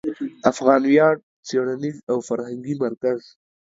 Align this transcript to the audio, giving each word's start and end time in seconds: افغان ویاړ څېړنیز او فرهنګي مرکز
افغان 0.51 0.81
ویاړ 0.85 1.15
څېړنیز 1.47 1.97
او 2.11 2.17
فرهنګي 2.27 2.73
مرکز 2.83 3.21